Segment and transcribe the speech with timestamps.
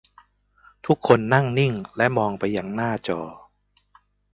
[0.85, 3.19] ทุกคนนั่งนิ่งและมองไปยังหน้าจอ